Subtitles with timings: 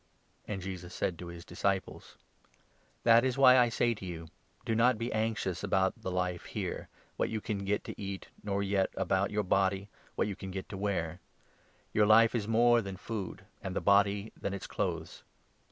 [0.01, 2.57] Tho c«r«« And Jesus said to his disciples: of ur*.
[3.03, 4.29] "That is why I say to you,
[4.65, 8.63] Do not be anxious about the life here— what you can get to eat; nor
[8.63, 11.19] yet about your body— what you can get to wear.
[11.93, 15.21] For life is more than food, and the body than its clothes.